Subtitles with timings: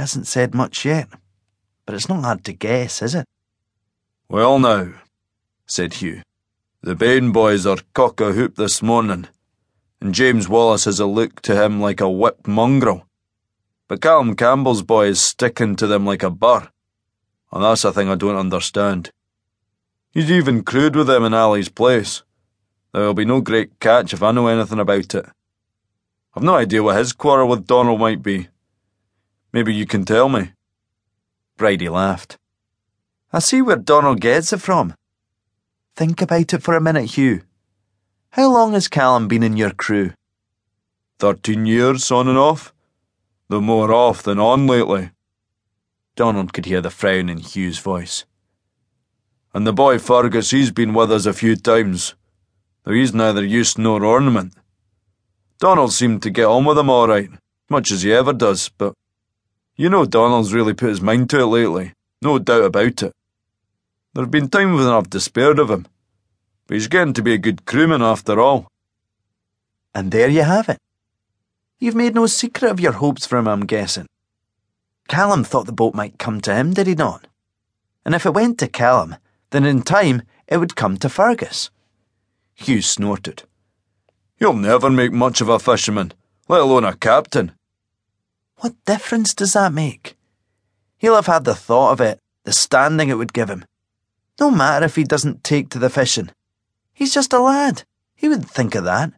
[0.00, 1.08] hasn't said much yet,
[1.86, 3.26] but it's not hard to guess, is it?
[4.28, 4.94] Well, now,
[5.66, 6.22] said Hugh,
[6.82, 9.28] the Bain boys are cock a hoop this morning,
[10.00, 13.06] and James Wallace has a look to him like a whipped mongrel.
[13.88, 16.68] But Callum Campbell's boy is sticking to them like a burr,
[17.52, 19.10] and that's a thing I don't understand.
[20.12, 22.22] He's even crewed with them in Ali's place.
[22.92, 25.26] There'll be no great catch if I know anything about it.
[26.34, 28.48] I've no idea what his quarrel with Donald might be.
[29.52, 30.52] Maybe you can tell me.
[31.56, 32.38] Bridie laughed.
[33.32, 34.94] I see where Donald gets it from.
[35.96, 37.42] Think about it for a minute, Hugh.
[38.30, 40.12] How long has Callum been in your crew?
[41.18, 42.72] Thirteen years, on and off.
[43.48, 45.10] Though more off than on lately.
[46.14, 48.24] Donald could hear the frown in Hugh's voice.
[49.52, 52.14] And the boy Fergus, he's been with us a few times,
[52.84, 54.54] though he's neither use nor ornament.
[55.58, 57.28] Donald seemed to get on with him all right,
[57.68, 58.94] much as he ever does, but
[59.80, 63.14] you know Donald's really put his mind to it lately, no doubt about it.
[64.12, 65.86] There have been times when I've despaired of him,
[66.66, 68.68] but he's getting to be a good crewman after all.
[69.94, 70.76] And there you have it.
[71.78, 74.04] You've made no secret of your hopes for him, I'm guessing.
[75.08, 77.26] Callum thought the boat might come to him, did he not?
[78.04, 79.16] And if it went to Callum,
[79.48, 81.70] then in time it would come to Fergus.
[82.52, 83.44] Hugh snorted.
[84.36, 86.12] He'll never make much of a fisherman,
[86.48, 87.52] let alone a captain.
[88.60, 90.16] What difference does that make?
[90.98, 93.64] He'll have had the thought of it, the standing it would give him.
[94.38, 96.30] No matter if he doesn't take to the fishing.
[96.92, 97.84] He's just a lad.
[98.14, 99.14] He wouldn't think of that.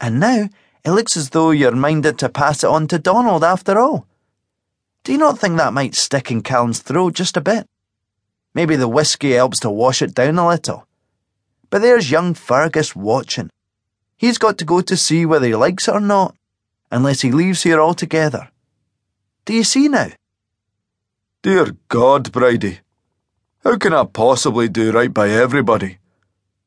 [0.00, 0.48] And now
[0.82, 4.06] it looks as though you're minded to pass it on to Donald after all.
[5.04, 7.66] Do you not think that might stick in Callum's throat just a bit?
[8.54, 10.86] Maybe the whisky helps to wash it down a little.
[11.68, 13.50] But there's young Fergus watching.
[14.16, 16.34] He's got to go to see whether he likes it or not,
[16.90, 18.48] unless he leaves here altogether.
[19.44, 20.08] Do you see now?
[21.42, 22.80] Dear God, Bridie,
[23.64, 25.98] how can I possibly do right by everybody?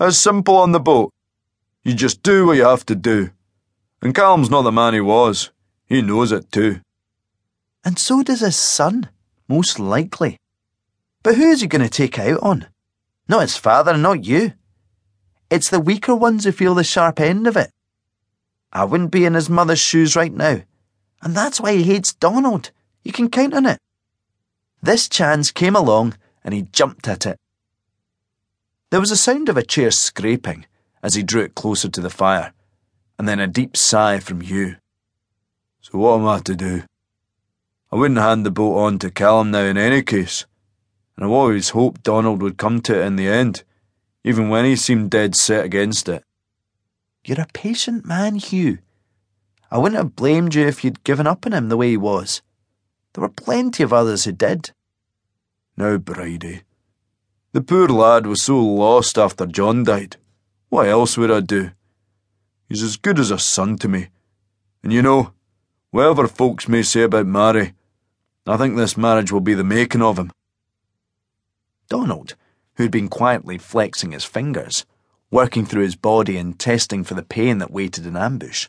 [0.00, 1.12] It's simple on the boat.
[1.84, 3.30] You just do what you have to do.
[4.00, 5.50] And Callum's not the man he was.
[5.86, 6.80] He knows it too.
[7.84, 9.10] And so does his son,
[9.48, 10.38] most likely.
[11.22, 12.66] But who is he going to take out on?
[13.28, 14.54] Not his father, not you.
[15.50, 17.70] It's the weaker ones who feel the sharp end of it.
[18.72, 20.62] I wouldn't be in his mother's shoes right now.
[21.20, 22.70] And that's why he hates Donald.
[23.04, 23.78] You can count on it.
[24.82, 27.38] This chance came along and he jumped at it.
[28.90, 30.66] There was a sound of a chair scraping
[31.02, 32.52] as he drew it closer to the fire,
[33.18, 34.76] and then a deep sigh from Hugh.
[35.80, 36.82] So what am I to do?
[37.90, 40.46] I wouldn't hand the boat on to Callum now in any case,
[41.16, 43.64] and I've always hoped Donald would come to it in the end,
[44.24, 46.24] even when he seemed dead set against it.
[47.24, 48.78] You're a patient man, Hugh.
[49.70, 52.42] I wouldn't have blamed you if you'd given up on him the way he was.
[53.12, 54.72] There were plenty of others who did.
[55.76, 56.62] Now, Bridie,
[57.52, 60.16] the poor lad was so lost after John died.
[60.68, 61.70] What else would I do?
[62.68, 64.08] He's as good as a son to me.
[64.82, 65.32] And you know,
[65.90, 67.74] whatever folks may say about Mary,
[68.46, 70.32] I think this marriage will be the making of him.
[71.88, 72.34] Donald,
[72.76, 74.84] who'd been quietly flexing his fingers,
[75.32, 78.68] working through his body and testing for the pain that waited in ambush,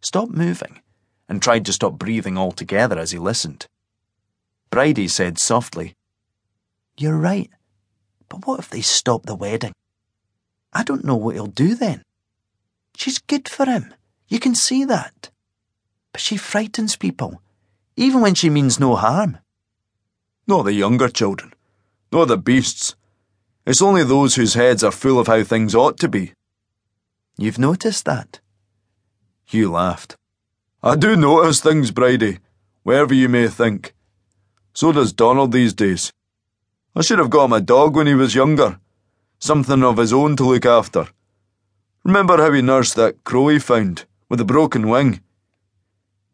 [0.00, 0.80] stopped moving
[1.28, 3.66] and tried to stop breathing altogether as he listened.
[4.70, 5.94] Bridie said softly,
[6.96, 7.50] You're right,
[8.28, 9.74] but what if they stop the wedding?
[10.72, 12.02] I don't know what he'll do then.
[12.96, 13.94] She's good for him.
[14.28, 15.30] You can see that.
[16.12, 17.42] But she frightens people,
[17.96, 19.38] even when she means no harm.
[20.46, 21.52] Not the younger children,
[22.10, 22.94] nor the beasts.
[23.68, 26.32] It's only those whose heads are full of how things ought to be.
[27.36, 28.40] You've noticed that?
[29.44, 30.16] Hugh laughed.
[30.82, 32.38] I do notice things, Bridie,
[32.82, 33.94] wherever you may think.
[34.72, 36.14] So does Donald these days.
[36.96, 38.80] I should have got him a dog when he was younger,
[39.38, 41.08] something of his own to look after.
[42.04, 45.20] Remember how he nursed that crow he found, with a broken wing?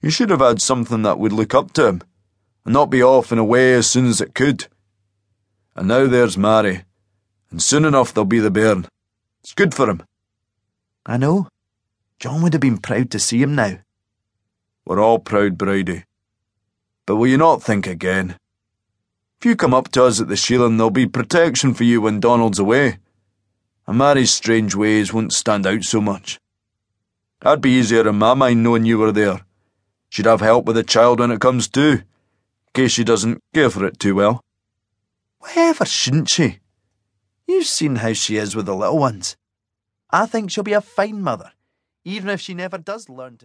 [0.00, 2.02] He should have had something that would look up to him,
[2.64, 4.68] and not be off and away as soon as it could.
[5.74, 6.84] And now there's Mary,
[7.50, 8.86] and soon enough there'll be the bairn.
[9.42, 10.02] It's good for him.
[11.06, 11.48] I know.
[12.18, 13.78] John would have been proud to see him now.
[14.84, 16.04] We're all proud, Bridie.
[17.06, 18.36] But will you not think again?
[19.38, 22.20] If you come up to us at the Sheelan, there'll be protection for you when
[22.20, 22.98] Donald's away.
[23.86, 26.40] And Mary's strange ways won't stand out so much.
[27.42, 29.44] I'd be easier in my mind knowing you were there.
[30.08, 32.04] She'd have help with the child when it comes to, in
[32.72, 34.40] case she doesn't care for it too well.
[35.40, 36.60] Whatever shouldn't she?
[37.46, 39.36] You've seen how she is with the little ones.
[40.10, 41.52] I think she'll be a fine mother,
[42.04, 43.42] even if she never does learn to.